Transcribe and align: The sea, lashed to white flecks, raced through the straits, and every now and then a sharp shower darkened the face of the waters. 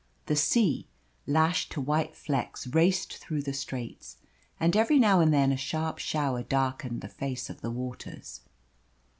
The 0.25 0.35
sea, 0.35 0.87
lashed 1.27 1.71
to 1.73 1.79
white 1.79 2.15
flecks, 2.15 2.65
raced 2.65 3.17
through 3.17 3.43
the 3.43 3.53
straits, 3.53 4.17
and 4.59 4.75
every 4.75 4.97
now 4.97 5.19
and 5.19 5.31
then 5.31 5.51
a 5.51 5.57
sharp 5.57 5.99
shower 5.99 6.41
darkened 6.41 7.01
the 7.01 7.07
face 7.07 7.51
of 7.51 7.61
the 7.61 7.69
waters. 7.69 8.41